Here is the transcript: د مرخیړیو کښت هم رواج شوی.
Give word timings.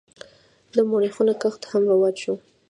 د 0.75 0.77
مرخیړیو 0.89 1.39
کښت 1.41 1.61
هم 1.71 1.83
رواج 1.91 2.15
شوی. 2.23 2.39